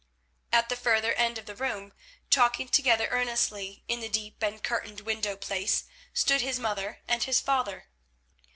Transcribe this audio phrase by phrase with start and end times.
[0.51, 1.93] At the further end of the room,
[2.31, 7.39] talking together earnestly in the deep and curtained window place, stood his mother and his
[7.39, 7.85] father.